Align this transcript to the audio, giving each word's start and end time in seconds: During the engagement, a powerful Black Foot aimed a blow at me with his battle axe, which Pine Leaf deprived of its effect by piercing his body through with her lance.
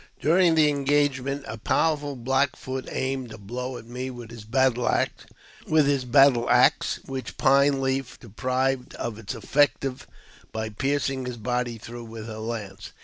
During 0.19 0.55
the 0.55 0.67
engagement, 0.67 1.43
a 1.47 1.59
powerful 1.59 2.15
Black 2.15 2.55
Foot 2.55 2.89
aimed 2.91 3.31
a 3.31 3.37
blow 3.37 3.77
at 3.77 3.85
me 3.85 4.09
with 4.09 4.31
his 4.31 4.45
battle 4.45 4.89
axe, 4.89 5.27
which 7.05 7.37
Pine 7.37 7.83
Leaf 7.83 8.19
deprived 8.19 8.95
of 8.95 9.19
its 9.19 9.35
effect 9.35 9.85
by 10.51 10.69
piercing 10.69 11.27
his 11.27 11.37
body 11.37 11.77
through 11.77 12.05
with 12.05 12.25
her 12.25 12.39
lance. 12.39 12.93